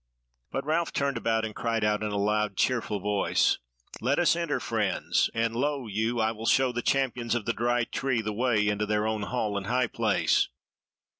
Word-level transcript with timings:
But 0.49 0.65
Ralph 0.65 0.93
turned 0.93 1.15
about 1.17 1.45
and 1.45 1.53
cried 1.55 1.83
out 1.83 2.01
in 2.01 2.09
a 2.09 2.17
loud, 2.17 2.57
cheerful 2.57 2.99
voice: 2.99 3.59
"Let 4.01 4.17
us 4.17 4.35
enter, 4.35 4.59
friends! 4.59 5.29
and 5.31 5.55
lo 5.55 5.85
you, 5.85 6.19
I 6.19 6.31
will 6.31 6.47
show 6.47 6.71
the 6.71 6.81
Champions 6.81 7.35
of 7.35 7.45
the 7.45 7.53
Dry 7.53 7.83
Tree 7.83 8.23
the 8.23 8.33
way 8.33 8.67
into 8.67 8.87
their 8.87 9.05
own 9.05 9.21
hall 9.21 9.55
and 9.59 9.67
high 9.67 9.85
place." 9.85 10.49